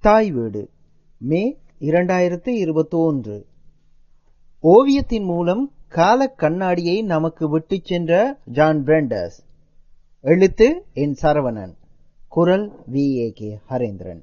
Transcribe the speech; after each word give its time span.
தாய் 0.00 0.30
வீடு. 0.30 0.70
மே 1.18 1.42
இரண்டாயிரத்து 1.80 2.48
இருபத்தொன்று. 2.48 3.46
ஓவியத்தின் 4.62 5.24
மூலம் 5.24 5.72
கால 5.88 6.28
கண்ணாடியை 6.28 7.02
நமக்கு 7.02 7.48
விட்டுச் 7.48 7.84
சென்ற 7.84 8.12
ஜான் 8.44 8.84
பிரண்டர்ஸ். 8.84 9.38
எழுத்து 10.24 10.84
என் 10.92 11.16
சரவணன். 11.22 11.74
குரல் 12.28 12.72
வி. 12.92 13.04
ஏ. 13.16 13.32
கே. 13.34 13.58
ஹரேந்திரன். 13.70 14.22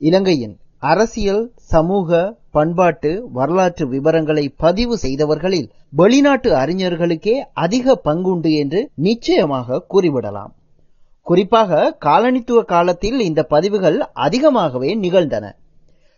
இலங்கையின் 0.00 0.56
அரசியல் 0.78 1.52
சமூக 1.54 2.10
பண்பாட்டு 2.50 3.30
வரலாற்று 3.32 3.88
விவரங்களை 3.88 4.48
பதிவு 4.56 4.98
செய்தவர்களில் 5.02 5.68
வெளிநாட்டு 5.90 6.52
அறிஞர்களுக்கே 6.52 7.34
அதிக 7.54 8.00
பங்குண்டு 8.04 8.52
என்று 8.56 8.90
நிச்சயமாக 8.94 9.84
கூறிவிடலாம். 9.90 10.52
குறிப்பாக 11.22 11.96
காலனித்துவ 12.04 12.64
காலத்தில் 12.64 13.18
இந்த 13.20 13.42
பதிவுகள் 13.42 13.98
அதிகமாகவே 14.12 14.94
நிகழ்ந்தன. 14.94 15.56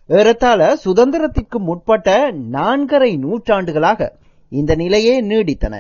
ஏறத்தாழ 0.09 0.79
சுதந்திரத்திற்கு 0.85 1.59
முற்பட்ட 1.59 2.33
நான்கரை 2.33 3.19
நூற்றாண்டுகளாக 3.19 4.19
இந்த 4.49 4.75
நிலையே 4.75 5.23
நீடித்தன. 5.23 5.75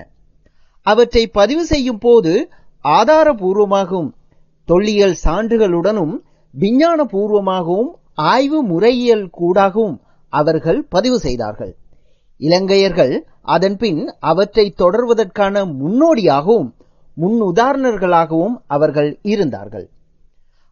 அவற்றை 0.87 1.27
பதிவு 1.27 1.65
செய்யும் 1.65 1.99
போது 1.99 2.49
ஆதாரபூர்வமாகவும் 2.85 4.11
தொல்லியல் 4.69 5.17
சான்றுகளுடனும் 5.25 6.15
விஞ்ஞான 6.55 7.05
பூர்வமாகவும் 7.05 7.91
ஆய்வு 8.15 8.63
முறையியல் 8.63 9.31
கூடாகவும் 9.41 9.97
அவர்கள் 10.33 10.81
பதிவு 10.89 11.19
செய்தார்கள். 11.19 11.77
இலங்கையர்கள் 12.39 13.27
அதன்பின் 13.43 14.01
அவற்றை 14.21 14.75
தொடர்வதற்கான 14.79 15.65
முன்னோடியாகவும் 15.81 16.71
முன் 17.15 17.43
உதாரணர்களாகவும் 17.43 18.63
அவர்கள் 18.67 19.19
இருந்தார்கள். 19.23 19.89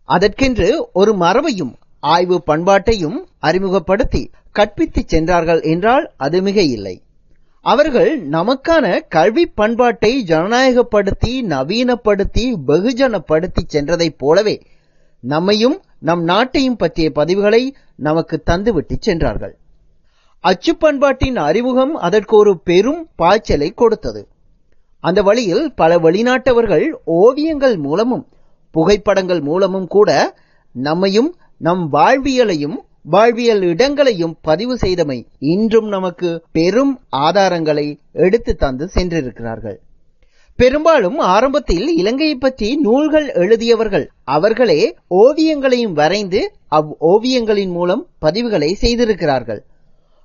அதற்கென்று 0.05 0.89
ஒரு 0.93 1.15
மரபையும் 1.15 1.75
ஆய்வு 2.01 2.43
பண்பாட்டையும் 2.47 3.19
அறிமுகப்படுத்தி 3.39 4.31
கற்பித்துச் 4.59 5.06
சென்றார்கள் 5.06 5.62
என்றால் 5.62 6.12
அது 6.17 6.42
மிக 6.42 6.62
இல்லை 6.62 7.03
அவர்கள் 7.61 8.29
நமக்கான 8.29 9.01
கல்வி 9.09 9.47
பண்பாட்டை 9.47 10.25
ஜனநாயகப்படுத்தி 10.27 11.42
நவீனப்படுத்தி 11.42 12.55
வெகுஜனப்படுத்தி 12.67 13.62
சென்றதைப் 13.73 14.19
போலவே 14.19 14.62
நம்மையும் 15.20 15.83
நம் 15.98 16.29
நாட்டையும் 16.29 16.77
பற்றிய 16.77 17.11
பதிவுகளை 17.14 17.70
நமக்கு 17.97 18.42
தந்துவிட்டு 18.47 18.97
சென்றார்கள். 19.01 19.57
அச்சு 20.41 20.77
பண்பாட்டின் 20.77 21.36
அறிமுகம் 21.36 21.95
அதற்கு 21.95 22.36
ஒரு 22.36 22.59
பெரும் 22.59 23.09
பாய்ச்சலை 23.19 23.75
கொடுத்தது. 23.75 24.29
அந்த 25.01 25.23
வழியில் 25.23 25.75
பல 25.75 25.98
வெளிநாட்டவர்கள் 25.98 26.87
ஓவியங்கள் 27.05 27.77
மூலமும் 27.77 28.25
புகைப்படங்கள் 28.70 29.41
மூலமும் 29.41 29.87
கூட 29.87 30.11
நம்மையும் 30.73 31.31
நம் 31.59 31.92
வாழ்வியலையும் 31.92 32.77
வாழ்வியல் 33.03 33.62
இடங்களையும் 33.62 34.34
பதிவு 34.42 34.75
செய்தமை 34.75 35.27
இன்றும் 35.39 35.89
நமக்கு 35.89 36.45
பெரும் 36.53 37.01
ஆதாரங்களை 37.17 37.98
எடுத்து 38.12 38.57
தந்து 38.57 38.89
சென்றிருக்கிறார்கள். 38.95 39.79
பெரும்பாலும் 40.59 41.19
ஆரம்பத்தில் 41.19 41.97
இலங்கையை 41.97 42.37
பற்றி 42.37 42.77
நூல்கள் 42.77 43.29
எழுதியவர்கள் 43.33 44.07
அவர்களே 44.25 44.97
ஓவியங்களையும் 45.14 45.92
வரைந்து 45.92 46.53
அவ் 46.69 46.91
ஓவியங்களின் 47.01 47.70
மூலம் 47.70 48.07
பதிவுகளை 48.23 48.73
செய்திருக்கிறார்கள். 48.73 49.62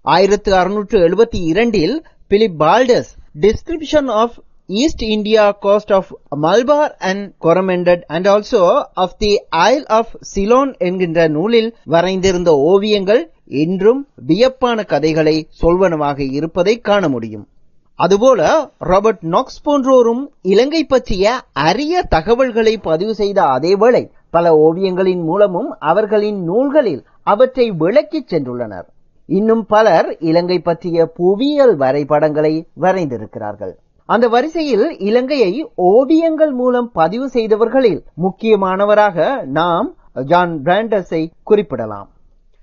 ஆயிரத்து 0.01 0.53
அறுநூற்று 0.55 0.99
எழுபத்தி 0.99 1.43
இரண்டில் 1.51 2.05
Philip 2.27 2.63
Baldaeus 2.63 3.11
description 3.39 4.11
of 4.11 4.35
East 4.67 5.03
India 5.03 5.51
coast 5.51 5.93
of 5.93 6.11
Malabar 6.41 6.93
and 6.99 7.33
Coromandel 7.41 8.01
and 8.07 8.27
also 8.27 8.83
of 8.93 9.17
the 9.17 9.43
isle 9.55 9.87
of 9.87 10.09
Ceylon 10.35 10.77
என்கின்ற 10.77 11.27
நூலில் 11.27 11.75
வரைந்திருந்த 11.87 12.47
ஓவியங்கள் 12.47 13.29
இன்றும் 13.45 14.07
வியப்பான 14.27 14.85
கதைகளை 14.85 15.47
சொல்வனவாக 15.61 16.31
இருப்பதை 16.31 16.79
காண 16.79 17.09
முடியும். 17.09 17.47
அதுபோல 17.95 18.69
ராபர்ட் 18.79 19.21
நாக்ஸ் 19.21 19.61
போன்றோரும் 19.65 20.23
இலங்கை 20.41 20.83
பற்றிய 20.83 21.35
அரிய 21.53 22.01
தகவல்களை 22.01 22.77
பதிவு 22.77 23.15
செய்த 23.15 23.43
அதேவேளை 23.43 24.09
பல 24.29 24.55
ஓவியங்களின் 24.55 25.23
மூலமும் 25.23 25.75
அவர்களின் 25.79 26.43
நூல்களில் 26.43 27.05
அவற்றை 27.23 27.71
விளக்கிச் 27.71 28.33
சென்றுள்ளனர். 28.33 28.85
இன்னும் 29.25 29.65
பலர் 29.65 30.17
இலங்கை 30.19 30.59
பற்றிய 30.59 31.05
புவியியல் 31.05 31.75
வரைபடங்களை 31.75 32.67
வரைந்திருக்கிறார்கள். 32.81 33.75
அந்த 34.07 34.27
வரிசையில் 34.27 34.99
இலங்கையை 34.99 35.71
ஓவியங்கள் 35.75 36.51
மூலம் 36.51 36.91
பதிவு 36.93 37.27
செய்தவர்களில் 37.33 37.99
முக்கியமானவராக 38.21 39.43
நாம் 39.43 39.95
ஜான் 40.25 40.61
பிராண்டஸை 40.63 41.21
குறிப்பிடலாம். 41.43 42.09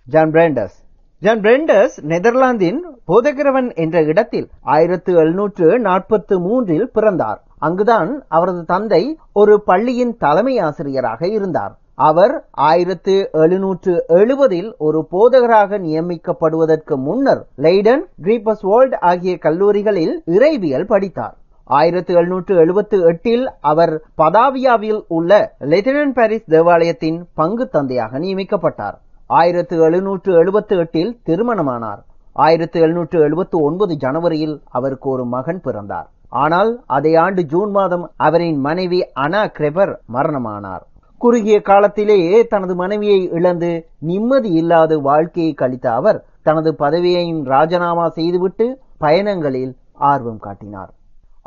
ஜான் 0.06 0.30
பிராண்டஸ் 0.30 0.76
ஜான் 1.18 1.40
பிரெண்டஸ் 1.40 1.96
நெதர்லாந்தின் 2.02 2.78
போதகிரவன் 3.06 3.74
என்ற 3.74 4.02
இடத்தில் 4.02 4.48
ஆயிரத்து 4.60 5.14
எழுநூற்று 5.14 5.78
நாற்பத்து 5.78 6.40
மூன்றில் 6.40 6.90
பிறந்தார். 6.90 7.40
அங்குதான் 7.58 8.24
அவரது 8.28 8.64
தந்தை 8.64 9.18
ஒரு 9.32 9.62
பள்ளியின் 9.62 10.16
தலைமை 10.16 10.58
ஆசிரியராக 10.58 11.28
இருந்தார். 11.28 11.74
அவர் 11.98 12.34
ஆயிரத்து 12.50 13.14
எழுநூற்று 13.32 14.04
எழுபதில் 14.08 14.70
ஒரு 14.86 15.00
போதகராக 15.10 15.78
நியமிக்கப்படுவதற்கு 15.78 16.94
முன்னர் 17.06 17.42
லெய்டன் 17.56 18.04
கிரீபஸ் 18.22 18.60
வேர்ல்ட் 18.60 18.94
ஆகிய 19.10 19.34
கல்லூரிகளில் 19.38 20.14
இறைவியல் 20.26 20.86
படித்தார். 20.86 21.34
ஆயிரத்து 21.64 22.14
எழுநூற்று 22.14 22.54
எழுபத்து 22.56 22.96
எட்டில் 23.10 23.44
அவர் 23.60 23.92
பதாவியாவில் 24.22 25.00
உள்ள 25.08 25.54
லெட்டினன் 25.72 26.14
பாரிஸ் 26.14 26.48
தேவாலயத்தின் 26.54 27.18
பங்கு 27.34 27.66
தந்தையாக 27.68 28.18
நியமிக்கப்பட்டார். 28.18 28.96
ஆயிரத்து 29.26 29.76
எழுநூற்று 29.78 30.32
எழுபத்து 30.34 30.76
எட்டில் 30.76 31.12
திருமணமானார். 31.26 32.00
ஆயிரத்து 32.32 32.80
எழுநூற்று 32.80 33.18
எழுபத்து 33.20 33.58
ஒன்பது 33.62 33.96
ஜனவரியில் 33.96 34.56
அவருக்கு 34.70 35.08
ஒரு 35.10 35.26
மகன் 35.26 35.60
பிறந்தார். 35.60 36.08
ஆனால் 36.28 36.72
அதே 36.86 37.14
ஆண்டு 37.14 37.42
ஜூன் 37.44 37.70
மாதம் 37.70 38.10
அவரின் 38.16 38.60
மனைவி 38.60 39.02
அனா 39.14 39.44
கிரெபர் 39.58 39.94
மரணமானார். 40.12 40.84
குறுகிய 41.22 41.56
காலத்திலேயே 41.60 42.36
தனது 42.52 42.74
மனைவியை 42.74 43.18
இழந்து 43.30 43.70
நிம்மதி 43.98 44.50
இல்லாத 44.60 44.98
வாழ்க்கையை 45.08 45.52
கழித்த 45.52 45.86
அவர் 45.92 46.18
தனது 46.42 46.70
பதவியையும் 46.78 47.42
ராஜினாமா 47.44 48.06
செய்துவிட்டு 48.08 48.66
பயணங்களில் 49.00 49.72
ஆர்வம் 50.10 50.40
காட்டினார். 50.46 50.90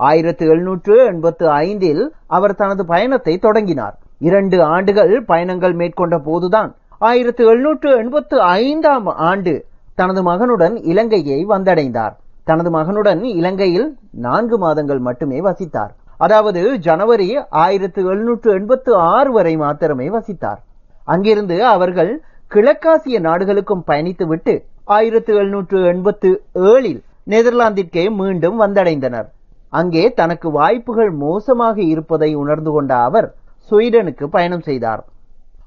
ஆயிரத்தி 0.10 0.46
எழுநூற்று 0.46 0.96
எண்பத்து 1.06 1.46
ஐந்தில் 1.50 2.04
அவர் 2.38 2.56
தனது 2.56 2.86
பயணத்தை 2.86 3.34
தொடங்கினார். 3.38 3.96
இரண்டு 4.20 4.58
ஆண்டுகள் 4.76 5.14
பயணங்கள் 5.26 5.76
மேற்கொண்ட 5.82 6.18
போதுதான் 6.20 6.72
ஆயிரத்து 7.00 7.44
எழுநூற்று 7.46 7.92
எண்பத்து 7.98 8.38
ஐந்தாம் 8.42 9.08
ஆண்டு 9.30 9.54
தனது 9.96 10.24
மகனுடன் 10.24 10.76
இலங்கையை 10.92 11.40
வந்தடைந்தார். 11.46 12.16
தனது 12.44 12.70
மகனுடன் 12.72 13.22
இலங்கையில் 13.40 13.88
நான்கு 14.26 14.58
மாதங்கள் 14.58 15.00
மட்டுமே 15.00 15.40
வசித்தார். 15.42 15.94
அதாவது 16.18 16.62
ஜனவரி 16.88 17.28
ஆயிரத்து 17.64 18.02
எழுநூற்று 18.12 18.50
எண்பத்து 18.54 18.92
ஆறு 19.14 19.32
வரை 19.32 19.56
மாத்திரமே 19.64 20.08
வசித்தார். 20.10 20.60
அங்கிருந்து 21.14 21.58
அவர்கள் 21.66 22.12
கிழக்காசிய 22.52 23.18
நாடுகளுக்கும் 23.20 23.84
பயணித்துவிட்டு 23.88 24.54
ஆயிரத்து 24.98 25.32
எழுநூற்று 25.36 25.80
எண்பத்து 25.92 26.30
ஏழில் 26.72 27.02
நெதர்லாந்திற்கே 27.30 28.04
மீண்டும் 28.20 28.58
வந்தடைந்தனர். 28.62 29.28
அங்கே 29.74 30.04
தனக்கு 30.14 30.48
வாய்ப்புகள் 30.52 31.12
மோசமாக 31.24 31.78
இருப்பதை 31.94 32.32
உணர்ந்து 32.36 32.72
கொண்ட 32.72 32.94
அவர் 33.08 33.28
ஸ்வீடனுக்கு 33.70 34.26
பயணம் 34.28 34.66
செய்தார். 34.70 35.02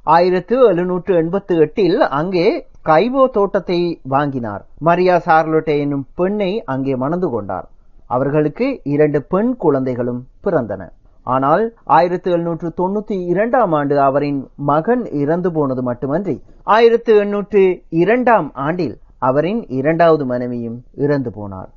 ஆயிரத்து 0.07 0.57
எழுநூற்று 0.69 1.15
எண்பத்து 1.15 1.55
எட்டில் 1.65 1.99
அங்கே 2.19 2.47
கைவோ 2.83 3.25
தோட்டத்தை 3.29 3.81
வாங்கினார். 4.15 4.63
மரியா 4.79 5.17
சார்லோட்டே 5.27 5.75
என்னும் 5.79 6.07
பெண்ணை 6.15 6.53
அங்கே 6.65 6.95
மணந்து 6.97 7.31
கொண்டார். 7.31 7.67
அவர்களுக்கு 8.09 8.67
இரண்டு 8.95 9.23
பெண் 9.23 9.57
குழந்தைகளும் 9.57 10.21
பிறந்தன. 10.45 10.83
ஆனால் 11.23 11.65
ஆயிரத்தி 11.85 12.31
எழுநூற்று 12.31 12.69
தொண்ணூத்தி 12.77 13.17
இரண்டாம் 13.33 13.73
ஆண்டு 13.73 14.01
அவரின் 14.01 14.41
மகன் 14.57 15.05
இறந்து 15.23 15.53
போனது 15.53 15.83
மட்டுமன்றி 15.83 16.37
ஆயிரத்தி 16.77 17.13
எண்ணூற்று 17.17 17.63
இரண்டாம் 17.89 18.49
ஆண்டில் 18.55 18.97
அவரின் 19.19 19.61
இரண்டாவது 19.69 20.25
மனைவியும் 20.27 20.79
இறந்து 20.95 21.31
போனார். 21.39 21.71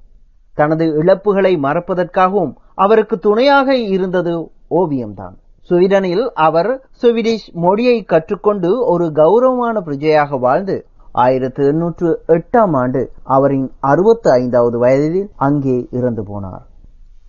தனது 0.55 0.85
இழப்புகளை 1.01 1.53
மறப்பதற்காகவும் 1.67 2.53
அவருக்கு 2.75 3.17
துணையாக 3.17 3.75
இருந்தது 3.95 4.33
ஓவியம்தான். 4.71 5.35
ஸ்வீடனில் 5.69 6.25
அவர் 6.47 6.71
சுவீடிஷ் 7.01 7.47
மொழியை 7.53 7.97
கற்றுக்கொண்டு 8.03 8.69
ஒரு 8.85 9.11
கௌரவமான 9.11 9.79
பிரஜையாக 9.85 10.39
வாழ்ந்து 10.39 10.75
ஆயிரத்து 11.13 11.67
எண்ணூற்று 11.67 12.23
எட்டாம் 12.27 12.75
ஆண்டு 12.75 13.11
அவரின் 13.23 13.71
அறுபத்தி 13.79 14.29
ஐந்தாவது 14.29 14.77
வயதில் 14.77 15.29
அங்கே 15.35 15.87
இறந்து 15.91 16.23
போனார். 16.23 16.63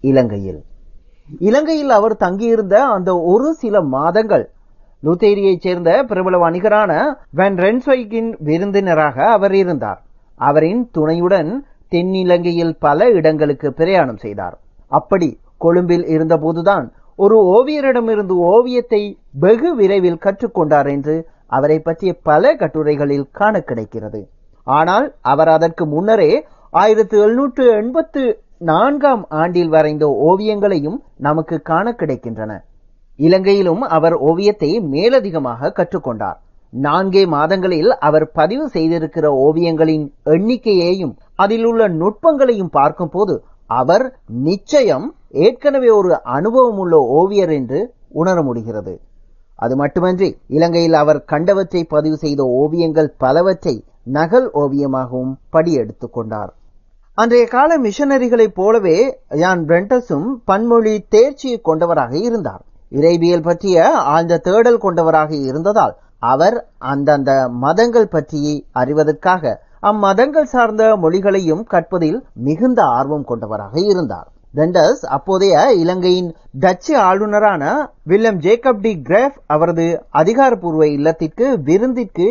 இலங்கையில். 0.00 0.64
இலங்கையில் 1.38 1.90
அவர் 1.90 2.17
தங்கியிருந்த 2.17 2.84
அந்த 2.87 3.20
ஒரு 3.20 3.52
சில 3.52 3.81
மாதங்கள் 3.81 4.50
லுத்தேரியைச் 5.02 5.61
சேர்ந்த 5.61 6.05
பிரபல 6.05 6.50
வணிகரான 6.50 6.93
வென் 7.37 7.56
ரென்ஸ்வைக்கின் 7.56 8.31
விருந்தினராக 8.38 9.25
அவர் 9.25 9.55
இருந்தார். 9.55 10.00
அவரின் 10.40 10.88
துணையுடன் 10.90 11.64
தென்னிலங்கையில் 11.90 12.75
பல 12.79 13.11
இடங்களுக்கு 13.11 13.73
பிரயாணம் 13.73 14.17
செய்தார். 14.17 14.58
அப்படி 14.88 15.38
கொழும்பில் 15.58 16.05
இருந்தபோதுதான் 16.05 16.93
ஒரு 17.17 17.37
ஓவியரிடமிருந்து 17.37 18.34
ஓவியத்தை 18.55 19.19
வெகு 19.32 19.75
விரைவில் 19.76 20.23
கற்றுக்கொண்டார் 20.25 20.90
என்று 20.90 21.29
அவரை 21.56 21.78
பற்றிய 21.87 22.12
பல 22.28 22.52
கட்டுரைகளில் 22.60 23.26
காண 23.38 23.54
கிடைக்கிறது. 23.60 24.20
ஆனால் 24.66 25.06
அவர் 25.32 25.50
அதற்கு 25.56 25.84
முன்னரே 25.87 26.31
ஆயிரத்தி 26.72 27.16
எழுநூற்று 27.25 27.64
எண்பத்து 27.81 28.22
நான்காம் 28.70 29.25
ஆண்டில் 29.40 29.72
வரைந்த 29.75 30.04
ஓவியங்களையும் 30.28 30.99
நமக்கு 31.26 31.56
காண 31.70 31.87
கிடைக்கின்றன. 32.00 32.52
இலங்கையிலும் 33.19 33.82
அவர் 33.96 34.16
ஓவியத்தை 34.28 34.70
மேலதிகமாக 34.94 35.72
கற்றுக்கொண்டார். 35.78 36.38
நான்கே 36.72 37.22
மாதங்களில் 37.34 37.90
அவர் 38.08 38.26
பதிவு 38.38 38.66
செய்திருக்கிற 38.75 39.26
ஓவியங்களின் 39.46 40.05
எண்ணிக்கையையும் 40.34 41.14
அதில் 41.43 41.66
உள்ள 41.70 41.82
நுட்பங்களையும் 42.00 42.75
பார்க்கும் 42.78 43.12
போது 43.14 43.34
அவர் 43.81 44.05
நிச்சயம் 44.46 45.06
ஏற்கனவே 45.46 45.90
ஒரு 45.98 46.12
அனுபவம் 46.37 46.81
உள்ள 46.84 46.96
ஓவியர் 47.20 47.52
என்று 47.58 47.81
உணர 48.20 48.38
முடிகிறது. 48.43 48.94
அது 49.54 49.76
மட்டுமன்றி 49.76 50.37
இலங்கையில் 50.49 50.93
அவர் 50.93 51.25
கண்டவற்றை 51.32 51.82
பதிவு 51.88 52.16
செய்த 52.16 52.44
ஓவியங்கள் 52.44 53.14
பலவற்றை 53.19 53.84
நகல் 54.04 54.50
ஓவியமாகவும் 54.54 55.32
படியெடுத்துக் 55.52 56.12
கொண்டார். 56.12 56.52
அன்றைய 57.14 57.46
கால 57.46 57.78
மிஷனரிகளைப் 57.78 58.54
போலவே 58.54 59.19
யான் 59.28 59.64
பிரெண்டஸும் 59.64 60.28
பன்மொழி 60.44 61.04
தேர்ச்சியை 61.08 61.60
கொண்டவராக 61.60 62.16
இருந்தார். 62.16 62.62
இறைவியல் 62.90 63.43
பற்றிய 63.43 63.90
ஆழ்ந்த 63.90 64.38
தேடல் 64.38 64.78
கொண்டவராக 64.78 65.34
இருந்ததால் 65.34 65.96
அவர் 66.19 66.66
அந்தந்த 66.78 67.48
மதங்கள் 67.48 68.08
பற்றி 68.08 68.66
அறிவதற்காக 68.75 69.55
அம்மதங்கள் 69.81 70.44
சார்ந்த 70.44 70.96
மொழிகளையும் 71.02 71.64
கற்பதில் 71.64 72.25
மிகுந்த 72.34 72.82
ஆர்வம் 72.82 73.25
கொண்டவராக 73.25 73.81
இருந்தார். 73.81 74.28
டெண்டஸ் 74.54 75.02
அப்போதைய 75.08 75.60
இலங்கையின் 75.75 76.31
டச்சு 76.60 76.94
ஆளுநரான 77.02 77.62
வில்லம் 78.08 78.38
ஜேக்கப் 78.38 78.82
டி 78.82 78.93
கிரேஃப் 79.02 79.37
அவரது 79.46 79.87
அதிகாரப்பூர்வ 80.12 80.87
இல்லத்திற்கு 80.88 81.46
விருந்திற்கு 81.64 82.26